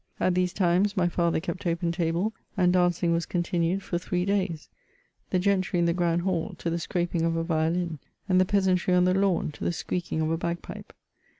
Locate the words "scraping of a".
6.79-7.43